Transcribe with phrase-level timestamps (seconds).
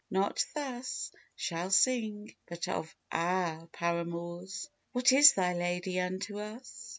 [0.09, 4.67] Not thus Shalt sing, but of our paramours!
[4.93, 6.89] What is thy Lady unto us!"